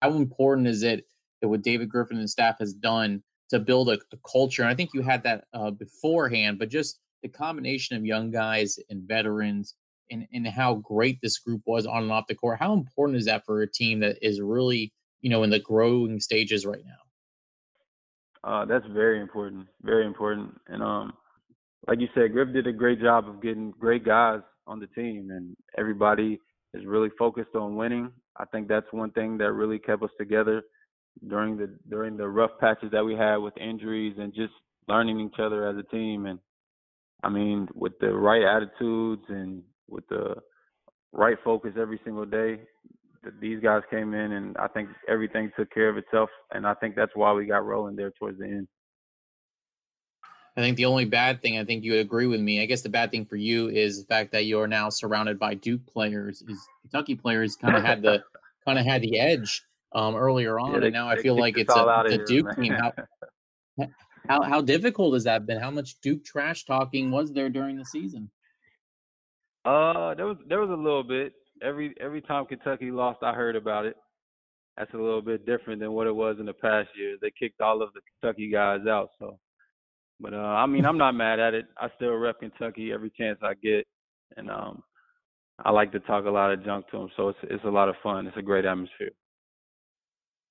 How 0.01 0.13
important 0.13 0.67
is 0.67 0.81
it 0.81 1.05
that 1.41 1.49
what 1.49 1.61
David 1.61 1.89
Griffin 1.89 2.17
and 2.17 2.27
staff 2.27 2.57
has 2.57 2.73
done 2.73 3.21
to 3.49 3.59
build 3.59 3.89
a, 3.89 3.99
a 4.11 4.17
culture? 4.27 4.63
And 4.63 4.71
I 4.71 4.73
think 4.73 4.95
you 4.95 5.03
had 5.03 5.21
that 5.23 5.43
uh, 5.53 5.69
beforehand, 5.69 6.57
but 6.57 6.69
just 6.69 7.01
the 7.21 7.29
combination 7.29 7.95
of 7.95 8.03
young 8.03 8.31
guys 8.31 8.79
and 8.89 9.07
veterans 9.07 9.75
and, 10.13 10.47
how 10.47 10.75
great 10.75 11.19
this 11.21 11.39
group 11.39 11.61
was 11.65 11.85
on 11.85 12.03
and 12.03 12.11
off 12.11 12.27
the 12.27 12.35
court. 12.35 12.59
How 12.59 12.73
important 12.73 13.17
is 13.17 13.25
that 13.25 13.45
for 13.45 13.61
a 13.61 13.71
team 13.71 13.99
that 14.01 14.17
is 14.21 14.39
really, 14.41 14.93
you 15.21 15.29
know, 15.29 15.43
in 15.43 15.49
the 15.49 15.59
growing 15.59 16.19
stages 16.19 16.65
right 16.65 16.83
now? 16.85 16.91
Uh, 18.43 18.65
that's 18.65 18.85
very 18.93 19.21
important, 19.21 19.67
very 19.81 20.05
important. 20.05 20.59
And 20.67 20.83
um, 20.83 21.13
like 21.87 21.99
you 21.99 22.07
said, 22.13 22.33
Griff 22.33 22.53
did 22.53 22.67
a 22.67 22.73
great 22.73 23.01
job 23.01 23.27
of 23.27 23.41
getting 23.41 23.71
great 23.79 24.05
guys 24.05 24.41
on 24.67 24.79
the 24.79 24.87
team, 24.87 25.29
and 25.31 25.55
everybody 25.77 26.39
is 26.73 26.85
really 26.85 27.09
focused 27.17 27.55
on 27.55 27.75
winning. 27.75 28.11
I 28.37 28.45
think 28.45 28.67
that's 28.67 28.91
one 28.91 29.11
thing 29.11 29.37
that 29.37 29.53
really 29.53 29.79
kept 29.79 30.03
us 30.03 30.09
together 30.17 30.63
during 31.27 31.57
the 31.57 31.73
during 31.89 32.17
the 32.17 32.27
rough 32.27 32.51
patches 32.59 32.91
that 32.91 33.05
we 33.05 33.15
had 33.15 33.37
with 33.37 33.55
injuries 33.57 34.15
and 34.17 34.33
just 34.33 34.53
learning 34.87 35.19
each 35.19 35.39
other 35.39 35.67
as 35.67 35.77
a 35.77 35.83
team. 35.83 36.25
And 36.25 36.39
I 37.23 37.29
mean, 37.29 37.67
with 37.75 37.93
the 37.99 38.13
right 38.13 38.43
attitudes 38.43 39.23
and 39.29 39.63
with 39.93 40.07
the 40.09 40.35
right 41.11 41.37
focus 41.43 41.73
every 41.79 41.99
single 42.03 42.25
day, 42.25 42.59
these 43.39 43.61
guys 43.61 43.81
came 43.89 44.13
in 44.13 44.33
and 44.33 44.57
I 44.57 44.67
think 44.67 44.89
everything 45.07 45.51
took 45.57 45.71
care 45.73 45.89
of 45.89 45.97
itself. 45.97 46.29
And 46.51 46.67
I 46.67 46.73
think 46.73 46.95
that's 46.95 47.11
why 47.15 47.31
we 47.31 47.45
got 47.45 47.65
rolling 47.65 47.95
there 47.95 48.11
towards 48.19 48.39
the 48.39 48.45
end. 48.45 48.67
I 50.55 50.61
think 50.61 50.77
the 50.77 50.85
only 50.85 51.05
bad 51.05 51.41
thing, 51.41 51.57
I 51.57 51.63
think 51.63 51.83
you 51.83 51.93
would 51.93 52.01
agree 52.01 52.27
with 52.27 52.39
me. 52.39 52.61
I 52.61 52.65
guess 52.65 52.81
the 52.81 52.89
bad 52.89 53.09
thing 53.09 53.25
for 53.25 53.37
you 53.37 53.69
is 53.69 54.01
the 54.01 54.05
fact 54.05 54.31
that 54.33 54.45
you're 54.45 54.67
now 54.67 54.89
surrounded 54.89 55.39
by 55.39 55.55
Duke 55.55 55.85
players. 55.87 56.43
Is 56.47 56.59
Kentucky 56.81 57.15
players 57.15 57.55
kind 57.55 57.75
of 57.75 57.83
had 57.83 58.03
the 58.03 58.23
kind 58.65 58.77
of 58.77 58.85
had 58.85 59.01
the 59.01 59.19
edge 59.19 59.63
um, 59.93 60.15
earlier 60.15 60.59
on, 60.59 60.73
yeah, 60.73 60.79
they, 60.79 60.85
and 60.87 60.93
now 60.93 61.09
I 61.09 61.21
feel 61.21 61.37
like 61.37 61.57
it's 61.57 61.75
a, 61.75 61.79
a 61.79 62.09
here, 62.09 62.25
Duke 62.25 62.45
man. 62.45 62.55
team. 62.55 62.73
How, 62.73 62.93
how 64.29 64.41
how 64.43 64.61
difficult 64.61 65.13
has 65.13 65.23
that 65.23 65.45
been? 65.45 65.59
How 65.59 65.71
much 65.71 65.99
Duke 66.01 66.23
trash 66.23 66.65
talking 66.65 67.11
was 67.11 67.31
there 67.31 67.49
during 67.49 67.77
the 67.77 67.85
season? 67.85 68.29
Uh, 69.65 70.13
there 70.15 70.25
was 70.25 70.37
there 70.47 70.59
was 70.59 70.69
a 70.69 70.73
little 70.73 71.03
bit. 71.03 71.33
Every 71.61 71.93
every 71.99 72.21
time 72.21 72.45
Kentucky 72.45 72.91
lost, 72.91 73.19
I 73.23 73.33
heard 73.33 73.55
about 73.55 73.85
it. 73.85 73.95
That's 74.77 74.93
a 74.93 74.97
little 74.97 75.21
bit 75.21 75.45
different 75.45 75.79
than 75.79 75.91
what 75.91 76.07
it 76.07 76.15
was 76.15 76.37
in 76.39 76.45
the 76.45 76.53
past 76.53 76.89
years. 76.97 77.19
They 77.21 77.31
kicked 77.31 77.61
all 77.61 77.81
of 77.81 77.93
the 77.93 78.01
Kentucky 78.21 78.49
guys 78.51 78.87
out, 78.87 79.11
so 79.19 79.39
but 80.19 80.33
uh, 80.33 80.37
I 80.37 80.65
mean, 80.65 80.85
I'm 80.85 80.97
not 80.97 81.15
mad 81.15 81.39
at 81.39 81.53
it. 81.53 81.65
I 81.77 81.89
still 81.95 82.13
rep 82.13 82.39
Kentucky 82.39 82.91
every 82.91 83.11
chance 83.11 83.39
I 83.43 83.53
get, 83.55 83.85
and 84.37 84.49
um, 84.49 84.83
I 85.63 85.71
like 85.71 85.91
to 85.91 85.99
talk 85.99 86.25
a 86.25 86.29
lot 86.29 86.51
of 86.51 86.63
junk 86.65 86.89
to 86.91 86.97
them. 86.97 87.09
So 87.15 87.29
it's 87.29 87.39
it's 87.43 87.63
a 87.65 87.69
lot 87.69 87.89
of 87.89 87.95
fun. 88.01 88.27
It's 88.27 88.37
a 88.37 88.41
great 88.41 88.65
atmosphere. 88.65 89.11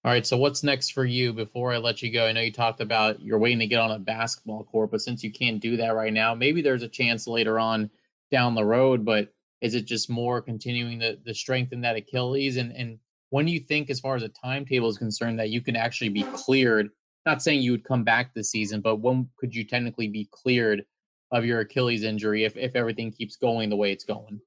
All 0.05 0.11
right. 0.11 0.27
So 0.27 0.37
what's 0.37 0.63
next 0.63 0.91
for 0.91 1.05
you? 1.05 1.33
Before 1.33 1.73
I 1.73 1.79
let 1.79 2.03
you 2.03 2.13
go, 2.13 2.27
I 2.27 2.33
know 2.33 2.41
you 2.41 2.53
talked 2.53 2.81
about 2.81 3.23
you're 3.23 3.39
waiting 3.39 3.61
to 3.61 3.67
get 3.67 3.81
on 3.81 3.93
a 3.93 3.99
basketball 3.99 4.65
court, 4.65 4.91
but 4.91 5.01
since 5.01 5.23
you 5.23 5.33
can't 5.33 5.61
do 5.61 5.77
that 5.77 5.95
right 5.95 6.13
now, 6.13 6.35
maybe 6.35 6.61
there's 6.61 6.83
a 6.83 6.89
chance 6.89 7.27
later 7.27 7.59
on 7.59 7.89
down 8.33 8.57
the 8.57 8.65
road. 8.65 9.05
But 9.05 9.33
is 9.61 9.77
it 9.77 9.83
just 9.83 10.11
more 10.11 10.43
continuing 10.43 10.99
the 10.99 11.35
strength 11.35 11.73
in 11.73 11.83
that 11.83 11.95
Achilles? 11.95 12.57
And 12.57 12.73
and 12.73 12.99
when 13.31 13.47
do 13.47 13.53
you 13.53 13.61
think, 13.61 13.91
as 13.91 14.01
far 14.01 14.17
as 14.17 14.25
a 14.25 14.29
timetable 14.29 14.89
is 14.89 14.99
concerned, 14.99 15.39
that 15.39 15.51
you 15.51 15.61
can 15.61 15.77
actually 15.77 16.09
be 16.09 16.25
cleared 16.35 16.91
not 17.27 17.43
saying 17.43 17.63
you 17.63 17.71
would 17.71 17.85
come 17.85 18.05
back 18.05 18.35
this 18.35 18.51
season, 18.51 18.81
but 18.81 18.97
when 18.97 19.29
could 19.37 19.55
you 19.55 19.65
technically 19.65 20.09
be 20.09 20.29
cleared 20.33 20.85
of 21.31 21.45
your 21.45 21.61
Achilles 21.61 22.03
injury 22.03 22.45
if, 22.45 22.57
if 22.57 22.75
everything 22.75 23.13
keeps 23.13 23.37
going 23.37 23.71
the 23.71 23.77
way 23.77 23.93
it's 23.93 24.05
going? 24.05 24.41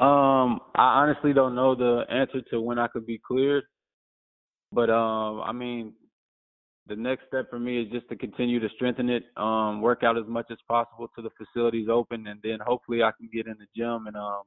Um, 0.00 0.60
I 0.74 1.02
honestly 1.02 1.32
don't 1.32 1.54
know 1.54 1.74
the 1.74 2.04
answer 2.10 2.42
to 2.50 2.60
when 2.60 2.78
I 2.78 2.86
could 2.88 3.06
be 3.06 3.18
cleared, 3.18 3.64
but 4.72 4.90
um, 4.90 5.40
I 5.40 5.52
mean, 5.52 5.94
the 6.88 6.96
next 6.96 7.26
step 7.26 7.50
for 7.50 7.58
me 7.58 7.82
is 7.82 7.90
just 7.90 8.08
to 8.08 8.16
continue 8.16 8.60
to 8.60 8.68
strengthen 8.76 9.10
it, 9.10 9.24
um, 9.36 9.80
work 9.80 10.02
out 10.02 10.16
as 10.16 10.26
much 10.26 10.46
as 10.50 10.58
possible 10.68 11.08
till 11.14 11.24
the 11.24 11.30
facility's 11.36 11.88
open, 11.88 12.26
and 12.28 12.40
then 12.42 12.58
hopefully 12.64 13.02
I 13.02 13.10
can 13.18 13.28
get 13.32 13.46
in 13.46 13.56
the 13.58 13.66
gym 13.76 14.06
and 14.06 14.16
um, 14.16 14.42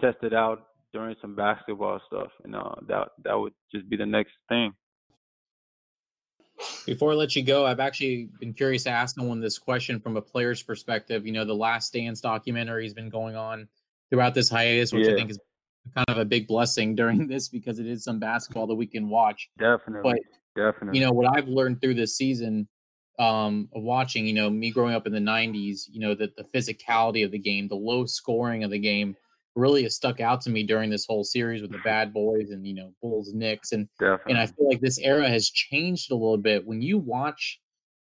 test 0.00 0.18
it 0.22 0.34
out 0.34 0.66
during 0.92 1.16
some 1.20 1.34
basketball 1.34 2.00
stuff, 2.06 2.30
and 2.44 2.54
uh, 2.54 2.74
that 2.88 3.08
that 3.24 3.34
would 3.34 3.54
just 3.72 3.88
be 3.88 3.96
the 3.96 4.06
next 4.06 4.32
thing. 4.48 4.72
Before 6.84 7.12
I 7.12 7.14
let 7.14 7.34
you 7.34 7.42
go, 7.42 7.64
I've 7.64 7.80
actually 7.80 8.28
been 8.38 8.52
curious 8.52 8.84
to 8.84 8.90
ask 8.90 9.14
someone 9.14 9.40
this 9.40 9.58
question 9.58 9.98
from 9.98 10.18
a 10.18 10.22
player's 10.22 10.62
perspective. 10.62 11.24
You 11.24 11.32
know, 11.32 11.46
the 11.46 11.54
Last 11.54 11.94
Dance 11.94 12.20
documentary 12.20 12.84
has 12.84 12.92
been 12.92 13.08
going 13.08 13.34
on 13.34 13.66
throughout 14.10 14.34
this 14.34 14.50
hiatus, 14.50 14.92
which 14.92 15.06
yeah. 15.06 15.12
I 15.12 15.16
think 15.16 15.30
is 15.30 15.38
kind 15.94 16.08
of 16.08 16.18
a 16.18 16.24
big 16.24 16.46
blessing 16.46 16.94
during 16.96 17.26
this 17.26 17.48
because 17.48 17.78
it 17.78 17.86
is 17.86 18.04
some 18.04 18.18
basketball 18.18 18.66
that 18.66 18.74
we 18.74 18.86
can 18.86 19.08
watch. 19.08 19.48
Definitely. 19.58 20.12
But, 20.12 20.39
Definitely. 20.56 20.98
You 20.98 21.06
know, 21.06 21.12
what 21.12 21.36
I've 21.36 21.48
learned 21.48 21.80
through 21.80 21.94
this 21.94 22.16
season 22.16 22.68
um, 23.18 23.68
of 23.74 23.82
watching, 23.82 24.26
you 24.26 24.32
know, 24.32 24.50
me 24.50 24.70
growing 24.70 24.94
up 24.94 25.06
in 25.06 25.12
the 25.12 25.18
90s, 25.18 25.82
you 25.90 26.00
know, 26.00 26.14
that 26.14 26.36
the 26.36 26.44
physicality 26.44 27.24
of 27.24 27.30
the 27.30 27.38
game, 27.38 27.68
the 27.68 27.74
low 27.74 28.06
scoring 28.06 28.64
of 28.64 28.70
the 28.70 28.78
game, 28.78 29.16
really 29.56 29.82
has 29.82 29.96
stuck 29.96 30.20
out 30.20 30.40
to 30.42 30.50
me 30.50 30.62
during 30.62 30.90
this 30.90 31.06
whole 31.06 31.24
series 31.24 31.62
with 31.62 31.72
the 31.72 31.78
bad 31.84 32.12
boys 32.12 32.50
and 32.50 32.66
you 32.66 32.74
know 32.74 32.92
bulls 33.02 33.32
Knicks 33.34 33.72
and 33.72 33.88
Definitely. 33.98 34.32
and 34.32 34.40
i 34.40 34.46
feel 34.46 34.68
like 34.68 34.80
this 34.80 34.98
era 34.98 35.28
has 35.28 35.50
changed 35.50 36.10
a 36.10 36.14
little 36.14 36.38
bit 36.38 36.66
when 36.66 36.80
you 36.80 36.98
watch 36.98 37.60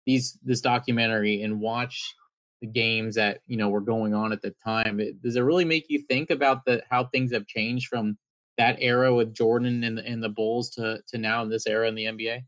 these 0.06 0.38
this 0.44 0.62
documentary 0.62 1.42
and 1.42 1.60
watch 1.60 2.14
the 2.62 2.68
games 2.68 3.16
that 3.16 3.42
you 3.48 3.58
know 3.58 3.70
were 3.70 3.82
going 3.82 4.14
on 4.14 4.32
at 4.32 4.42
the 4.42 4.54
time 4.64 5.00
it, 5.00 5.22
does 5.22 5.36
it 5.36 5.42
really 5.42 5.66
make 5.66 5.86
you 5.90 6.04
think 6.10 6.30
about 6.30 6.66
the 6.66 6.82
how 6.90 7.06
things 7.06 7.32
have 7.32 7.46
changed 7.48 7.88
from 7.88 8.18
that 8.58 8.78
era 8.80 9.14
with 9.14 9.34
jordan 9.34 9.84
and 9.84 9.98
the, 9.98 10.06
and 10.06 10.24
the 10.24 10.30
bulls 10.30 10.70
to 10.70 11.00
to 11.08 11.18
now 11.18 11.42
in 11.42 11.50
this 11.50 11.68
era 11.68 11.88
in 11.88 11.96
the 11.96 12.06
nba 12.06 12.44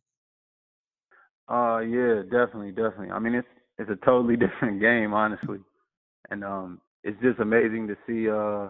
uh 1.50 1.80
yeah 1.80 2.22
definitely 2.24 2.72
definitely 2.72 3.12
i 3.12 3.20
mean 3.20 3.36
it's 3.36 3.48
it's 3.78 3.90
a 3.90 4.06
totally 4.06 4.36
different 4.38 4.80
game 4.80 5.14
honestly 5.14 5.60
and 6.30 6.44
um 6.44 6.80
it's 7.04 7.22
just 7.22 7.40
amazing 7.40 7.88
to 7.88 7.96
see 8.06 8.30
uh 8.30 8.70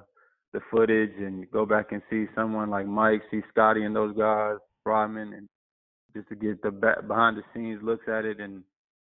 the 0.54 0.62
footage 0.72 1.14
and 1.18 1.50
go 1.52 1.66
back 1.66 1.92
and 1.92 2.02
see 2.10 2.26
someone 2.34 2.70
like 2.70 2.88
Mike, 2.88 3.22
see 3.30 3.42
Scottie 3.52 3.84
and 3.84 3.96
those 3.96 4.16
guys, 4.18 4.58
Rodman, 4.86 5.34
and 5.34 5.48
just 6.16 6.30
to 6.30 6.36
get 6.36 6.62
the 6.62 6.72
back, 6.72 7.08
behind 7.08 7.38
the 7.38 7.44
scenes 7.54 7.82
looks 7.84 8.08
at 8.08 8.26
it 8.26 8.40
and 8.40 8.64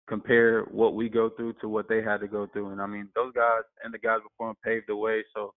compare 0.09 0.65
what 0.65 0.95
we 0.95 1.09
go 1.09 1.31
through 1.31 1.55
to 1.61 1.69
what 1.69 1.89
they 1.89 2.03
had 2.03 2.21
to 2.21 2.29
go 2.29 2.47
through. 2.53 2.71
And 2.71 2.81
I 2.81 2.87
mean, 2.87 3.09
those 3.15 3.33
guys 3.33 3.63
and 3.85 3.95
the 3.95 3.99
guys 3.99 4.19
before 4.23 4.49
them 4.49 4.57
paved 4.65 4.87
the 4.89 4.97
way. 4.97 5.23
So 5.35 5.55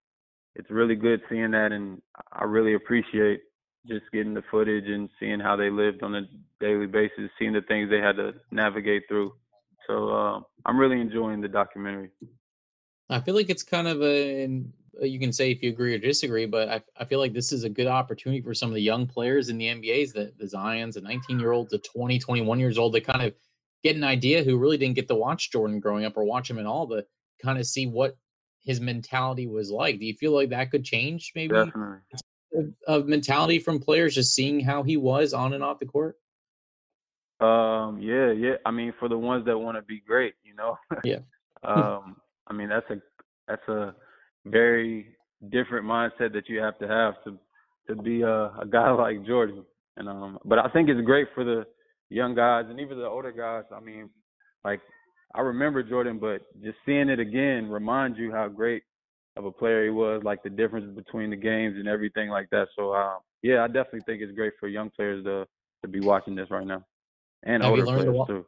it's 0.54 0.70
really 0.70 0.94
good 0.94 1.20
seeing 1.28 1.50
that, 1.52 1.72
and 1.72 2.00
I 2.32 2.44
really 2.44 2.74
appreciate 2.74 3.40
just 3.86 4.04
getting 4.12 4.34
the 4.34 4.42
footage 4.50 4.86
and 4.86 5.08
seeing 5.20 5.40
how 5.40 5.56
they 5.56 5.70
lived 5.70 6.02
on 6.02 6.14
a 6.14 6.22
daily 6.60 6.86
basis, 6.86 7.30
seeing 7.38 7.52
the 7.52 7.62
things 7.62 7.90
they 7.90 8.00
had 8.00 8.16
to 8.16 8.32
navigate 8.50 9.02
through. 9.08 9.32
So 9.86 10.08
uh, 10.08 10.40
I'm 10.64 10.78
really 10.78 11.00
enjoying 11.00 11.40
the 11.40 11.48
documentary. 11.48 12.10
I 13.10 13.20
feel 13.20 13.34
like 13.34 13.50
it's 13.50 13.62
kind 13.62 13.86
of 13.86 14.02
a 14.02 14.62
uh, 15.00 15.04
you 15.04 15.18
can 15.18 15.32
say 15.32 15.50
if 15.50 15.62
you 15.62 15.70
agree 15.70 15.94
or 15.94 15.98
disagree, 15.98 16.46
but 16.46 16.68
I, 16.68 16.82
I 16.96 17.04
feel 17.04 17.18
like 17.18 17.32
this 17.32 17.52
is 17.52 17.64
a 17.64 17.68
good 17.68 17.86
opportunity 17.86 18.40
for 18.40 18.54
some 18.54 18.68
of 18.68 18.74
the 18.74 18.82
young 18.82 19.06
players 19.06 19.48
in 19.48 19.58
the 19.58 19.66
NBAs, 19.66 20.12
the, 20.12 20.32
the 20.38 20.46
Zions, 20.46 20.94
the 20.94 21.00
19 21.00 21.38
year 21.38 21.52
olds, 21.52 21.70
the 21.70 21.78
20, 21.78 22.18
21 22.18 22.60
years 22.60 22.78
old, 22.78 22.94
to 22.94 23.00
kind 23.00 23.22
of 23.22 23.34
get 23.82 23.96
an 23.96 24.04
idea 24.04 24.42
who 24.42 24.56
really 24.56 24.78
didn't 24.78 24.94
get 24.94 25.08
to 25.08 25.14
watch 25.14 25.50
Jordan 25.50 25.80
growing 25.80 26.04
up 26.04 26.16
or 26.16 26.24
watch 26.24 26.48
him 26.48 26.58
at 26.58 26.66
all, 26.66 26.86
to 26.88 27.04
kind 27.42 27.58
of 27.58 27.66
see 27.66 27.86
what 27.86 28.16
his 28.64 28.80
mentality 28.80 29.46
was 29.46 29.70
like. 29.70 29.98
Do 29.98 30.06
you 30.06 30.14
feel 30.14 30.34
like 30.34 30.50
that 30.50 30.70
could 30.70 30.84
change 30.84 31.32
maybe 31.34 31.54
of 32.86 33.06
mentality 33.06 33.58
from 33.58 33.78
players 33.78 34.14
just 34.14 34.34
seeing 34.34 34.60
how 34.60 34.82
he 34.82 34.96
was 34.96 35.32
on 35.32 35.52
and 35.52 35.62
off 35.62 35.78
the 35.78 35.86
court? 35.86 36.16
Um, 37.40 37.98
yeah, 38.00 38.32
yeah. 38.32 38.54
I 38.64 38.70
mean, 38.70 38.92
for 38.98 39.08
the 39.08 39.18
ones 39.18 39.44
that 39.46 39.58
want 39.58 39.76
to 39.76 39.82
be 39.82 40.00
great, 40.00 40.34
you 40.42 40.54
know. 40.54 40.78
yeah. 41.04 41.18
um, 41.64 42.16
I 42.46 42.52
mean, 42.52 42.68
that's 42.68 42.88
a 42.90 43.00
that's 43.48 43.68
a 43.68 43.94
very 44.46 45.16
different 45.50 45.86
mindset 45.86 46.32
that 46.32 46.48
you 46.48 46.60
have 46.60 46.78
to 46.78 46.88
have 46.88 47.14
to 47.24 47.38
to 47.88 48.02
be 48.02 48.22
a, 48.22 48.44
a 48.60 48.66
guy 48.70 48.90
like 48.92 49.26
Jordan. 49.26 49.64
And 49.96 50.08
um, 50.08 50.38
but 50.44 50.58
I 50.58 50.68
think 50.68 50.88
it's 50.88 51.00
great 51.04 51.28
for 51.34 51.44
the 51.44 51.66
young 52.08 52.34
guys 52.34 52.66
and 52.68 52.80
even 52.80 52.98
the 52.98 53.06
older 53.06 53.32
guys. 53.32 53.64
I 53.74 53.80
mean, 53.80 54.10
like 54.64 54.80
I 55.34 55.40
remember 55.40 55.82
Jordan, 55.82 56.18
but 56.18 56.42
just 56.62 56.78
seeing 56.86 57.08
it 57.08 57.18
again 57.18 57.68
reminds 57.68 58.18
you 58.18 58.30
how 58.30 58.48
great 58.48 58.84
of 59.36 59.44
a 59.44 59.50
player 59.50 59.84
he 59.84 59.90
was, 59.90 60.22
like 60.24 60.42
the 60.44 60.50
difference 60.50 60.94
between 60.94 61.30
the 61.30 61.36
games 61.36 61.76
and 61.76 61.88
everything 61.88 62.28
like 62.28 62.48
that. 62.50 62.68
So 62.76 62.92
uh, 62.92 63.14
yeah, 63.42 63.64
I 63.64 63.66
definitely 63.66 64.02
think 64.06 64.22
it's 64.22 64.32
great 64.32 64.52
for 64.60 64.68
young 64.68 64.90
players 64.90 65.24
to 65.24 65.46
to 65.82 65.88
be 65.88 66.00
watching 66.00 66.34
this 66.34 66.50
right 66.50 66.66
now. 66.66 66.84
and 67.42 67.62
have 67.62 67.70
older 67.70 67.82
you 67.82 67.86
learned 67.88 68.00
players 68.02 68.14
a 68.14 68.18
lot, 68.18 68.26
too. 68.28 68.46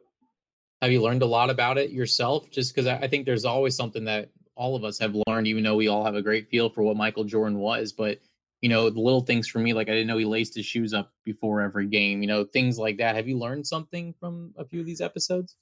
Have 0.81 0.91
you 0.91 1.01
learned 1.01 1.23
a 1.23 1.27
lot 1.27 1.49
about 1.49 1.77
it 1.77 1.91
yourself? 1.91 2.49
Just 2.51 2.73
because 2.73 2.87
I 2.87 3.07
think 3.07 3.25
there's 3.25 3.45
always 3.45 3.75
something 3.75 4.05
that 4.05 4.29
all 4.55 4.75
of 4.75 4.83
us 4.83 4.97
have 4.99 5.15
learned, 5.27 5.47
even 5.47 5.63
though 5.63 5.75
we 5.75 5.87
all 5.87 6.05
have 6.05 6.15
a 6.15 6.21
great 6.21 6.49
feel 6.49 6.69
for 6.69 6.83
what 6.83 6.95
Michael 6.95 7.23
Jordan 7.25 7.59
was. 7.59 7.91
But 7.91 8.19
you 8.61 8.69
know, 8.69 8.89
the 8.89 8.99
little 8.99 9.21
things 9.21 9.47
for 9.47 9.59
me, 9.59 9.73
like 9.73 9.89
I 9.89 9.91
didn't 9.91 10.07
know 10.07 10.17
he 10.17 10.25
laced 10.25 10.55
his 10.55 10.65
shoes 10.65 10.93
up 10.93 11.11
before 11.25 11.61
every 11.61 11.87
game. 11.87 12.21
You 12.21 12.27
know, 12.27 12.45
things 12.45 12.79
like 12.79 12.97
that. 12.97 13.15
Have 13.15 13.27
you 13.27 13.37
learned 13.37 13.67
something 13.67 14.13
from 14.19 14.53
a 14.57 14.65
few 14.65 14.79
of 14.79 14.85
these 14.85 15.01
episodes? 15.01 15.57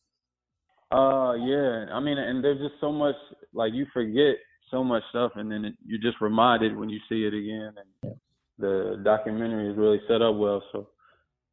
Uh, 0.91 1.33
yeah. 1.33 1.87
I 1.91 1.99
mean, 1.99 2.17
and 2.17 2.43
there's 2.43 2.59
just 2.59 2.79
so 2.79 2.91
much 2.91 3.15
like 3.53 3.73
you 3.73 3.85
forget 3.93 4.35
so 4.71 4.83
much 4.83 5.03
stuff, 5.09 5.33
and 5.35 5.51
then 5.51 5.65
it, 5.65 5.75
you're 5.85 6.01
just 6.01 6.21
reminded 6.21 6.75
when 6.75 6.89
you 6.89 6.99
see 7.07 7.25
it 7.25 7.33
again. 7.33 7.73
And 8.03 8.15
the 8.57 9.01
documentary 9.03 9.69
is 9.69 9.77
really 9.77 10.01
set 10.07 10.21
up 10.21 10.35
well. 10.35 10.63
So, 10.71 10.89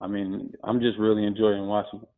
I 0.00 0.06
mean, 0.06 0.52
I'm 0.64 0.80
just 0.80 0.98
really 0.98 1.24
enjoying 1.24 1.66
watching 1.66 2.00
it. 2.02 2.08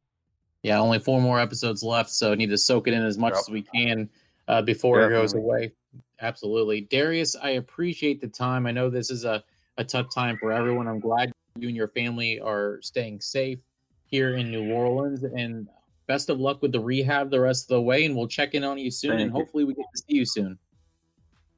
Yeah, 0.63 0.81
only 0.81 0.99
four 0.99 1.21
more 1.21 1.39
episodes 1.41 1.83
left, 1.83 2.11
so 2.11 2.35
need 2.35 2.51
to 2.51 2.59
soak 2.59 2.89
it 2.89 2.95
in 2.95 3.05
as 3.05 3.19
much 3.19 3.35
yep. 3.35 3.41
as 3.41 3.51
we 3.51 3.63
can 3.63 4.09
uh, 4.49 4.63
before 4.63 5.01
Definitely. 5.01 5.17
it 5.17 5.21
goes 5.21 5.35
away. 5.35 5.73
Absolutely. 6.21 6.81
Darius, 6.83 7.37
I 7.37 7.51
appreciate 7.51 8.21
the 8.21 8.29
time. 8.29 8.67
I 8.67 8.71
know 8.71 8.89
this 8.89 9.11
is 9.11 9.25
a, 9.25 9.45
a 9.77 9.85
tough 9.85 10.07
time 10.15 10.39
for 10.39 10.53
everyone. 10.53 10.89
I'm 10.89 11.01
glad 11.01 11.33
you 11.59 11.69
and 11.69 11.77
your 11.77 11.89
family 11.89 12.41
are 12.41 12.79
staying 12.83 13.21
safe 13.21 13.59
here 14.07 14.37
in 14.37 14.51
New 14.51 14.73
Orleans. 14.73 15.25
And 15.25 15.69
best 16.07 16.29
of 16.31 16.41
luck 16.41 16.63
with 16.63 16.73
the 16.73 16.81
rehab 16.81 17.31
the 17.31 17.41
rest 17.41 17.65
of 17.65 17.77
the 17.77 17.83
way. 17.83 18.05
And 18.05 18.17
we'll 18.17 18.29
check 18.29 18.55
in 18.55 18.65
on 18.65 18.79
you 18.79 18.91
soon. 18.91 19.13
Thank 19.13 19.23
and 19.23 19.31
you. 19.31 19.37
hopefully 19.37 19.65
we 19.65 19.75
get 19.75 19.87
to 19.95 20.03
see 20.03 20.17
you 20.17 20.27
soon. 20.27 20.59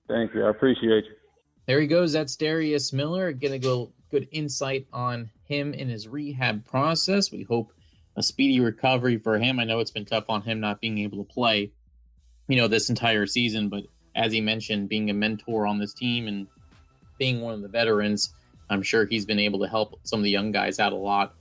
Thank 0.09 0.35
you. 0.35 0.45
I 0.45 0.50
appreciate 0.50 1.05
you. 1.05 1.12
There 1.67 1.81
he 1.81 1.87
goes. 1.87 2.12
That's 2.12 2.37
Darius 2.37 2.93
Miller. 2.93 3.33
Getting 3.33 3.57
a 3.57 3.59
good, 3.59 3.88
good 4.11 4.29
insight 4.31 4.87
on 4.93 5.31
him 5.45 5.75
and 5.76 5.91
his 5.91 6.07
rehab 6.07 6.65
process. 6.65 7.33
We 7.33 7.43
hope 7.43 7.73
a 8.17 8.23
speedy 8.23 8.61
recovery 8.61 9.19
for 9.19 9.38
him. 9.38 9.59
I 9.59 9.65
know 9.65 9.81
it's 9.81 9.91
been 9.91 10.05
tough 10.05 10.25
on 10.29 10.43
him 10.43 10.61
not 10.61 10.81
being 10.81 10.99
able 10.99 11.25
to 11.25 11.33
play, 11.33 11.73
you 12.49 12.57
know, 12.57 12.69
this 12.69 12.88
entire 12.88 13.26
season, 13.26 13.69
but 13.69 13.85
as 14.15 14.33
he 14.33 14.41
mentioned, 14.41 14.88
being 14.88 15.11
a 15.11 15.15
mentor 15.15 15.67
on 15.67 15.79
this 15.79 15.93
team 15.93 16.26
and 16.26 16.47
being 17.19 17.41
one 17.41 17.55
of 17.55 17.62
the 17.62 17.69
veterans, 17.69 18.33
I'm 18.71 18.83
sure 18.83 19.05
he's 19.05 19.26
been 19.26 19.38
able 19.38 19.59
to 19.61 19.69
help 19.69 20.00
some 20.05 20.21
of 20.21 20.25
the 20.25 20.31
young 20.31 20.53
guys 20.53 20.81
out 20.81 20.93
a 20.93 20.97
lot 20.97 21.35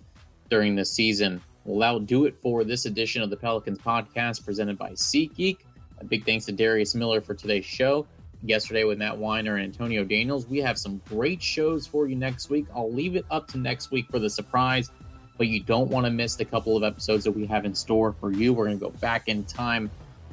during 0.49 0.75
this 0.75 0.91
season. 0.91 1.41
Well, 1.65 1.79
that'll 1.79 1.99
do 1.99 2.25
it 2.25 2.37
for 2.37 2.63
this 2.63 2.85
edition 2.85 3.23
of 3.23 3.31
the 3.31 3.35
Pelicans 3.37 3.79
podcast 3.79 4.45
presented 4.45 4.77
by 4.77 4.91
SeatGeek. 4.91 5.57
A 5.99 6.05
big 6.05 6.23
thanks 6.23 6.45
to 6.45 6.51
Darius 6.51 6.93
Miller 6.93 7.21
for 7.21 7.33
today's 7.33 7.65
show. 7.65 8.05
Yesterday 8.43 8.83
with 8.83 8.99
Matt 8.99 9.17
Weiner 9.17 9.55
and 9.55 9.65
Antonio 9.65 10.03
Daniels. 10.03 10.45
We 10.45 10.59
have 10.59 10.77
some 10.77 11.01
great 11.09 11.41
shows 11.41 11.87
for 11.87 12.05
you 12.05 12.15
next 12.15 12.51
week. 12.51 12.67
I'll 12.75 12.93
leave 12.93 13.15
it 13.15 13.25
up 13.31 13.47
to 13.47 13.57
next 13.57 13.89
week 13.89 14.05
for 14.11 14.19
the 14.19 14.29
surprise, 14.29 14.91
but 15.39 15.47
you 15.47 15.59
don't 15.59 15.89
want 15.89 16.05
to 16.05 16.11
miss 16.11 16.35
the 16.35 16.45
couple 16.45 16.77
of 16.77 16.83
episodes 16.83 17.23
that 17.23 17.31
we 17.31 17.47
have 17.47 17.65
in 17.65 17.73
store 17.73 18.13
for 18.13 18.31
you. 18.31 18.53
We're 18.53 18.65
going 18.65 18.77
to 18.77 18.85
go 18.85 18.91
back 18.99 19.27
in 19.27 19.43
time 19.45 19.89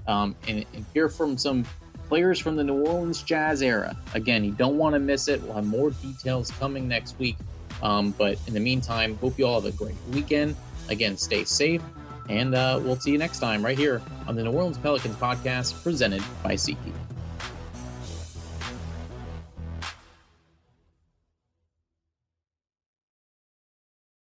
um, 0.06 0.36
and, 0.46 0.66
and 0.74 0.84
hear 0.92 1.08
from 1.08 1.38
some 1.38 1.64
players 2.08 2.38
from 2.38 2.56
the 2.56 2.64
New 2.64 2.84
Orleans 2.84 3.22
Jazz 3.22 3.62
era. 3.62 3.96
Again, 4.12 4.44
you 4.44 4.52
don't 4.52 4.76
want 4.76 4.92
to 4.94 4.98
miss 4.98 5.28
it. 5.28 5.40
We'll 5.42 5.54
have 5.54 5.64
more 5.64 5.92
details 5.92 6.50
coming 6.50 6.86
next 6.86 7.18
week. 7.18 7.38
Um, 7.82 8.10
but 8.18 8.38
in 8.46 8.52
the 8.52 8.60
meantime, 8.60 9.16
hope 9.16 9.38
you 9.38 9.46
all 9.46 9.58
have 9.58 9.72
a 9.72 9.74
great 9.74 9.96
weekend. 10.10 10.54
Again, 10.88 11.16
stay 11.16 11.44
safe, 11.44 11.82
and 12.28 12.54
uh, 12.54 12.80
we'll 12.82 12.96
see 12.96 13.10
you 13.10 13.18
next 13.18 13.38
time 13.38 13.64
right 13.64 13.78
here 13.78 14.02
on 14.26 14.36
the 14.36 14.42
New 14.42 14.52
Orleans 14.52 14.78
Pelicans 14.78 15.16
podcast 15.16 15.82
presented 15.82 16.22
by 16.42 16.54
SeatGeek. 16.54 16.92